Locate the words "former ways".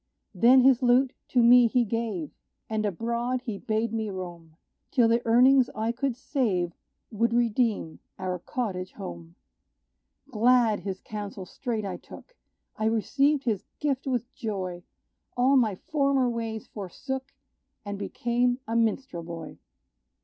15.75-16.65